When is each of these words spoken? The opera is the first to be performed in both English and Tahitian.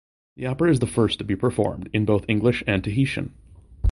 The 0.35 0.47
opera 0.47 0.71
is 0.71 0.79
the 0.79 0.87
first 0.87 1.19
to 1.19 1.23
be 1.23 1.35
performed 1.35 1.87
in 1.93 2.05
both 2.05 2.25
English 2.27 2.63
and 2.65 2.83
Tahitian. 2.83 3.35